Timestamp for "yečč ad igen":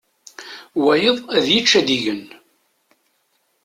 1.53-2.23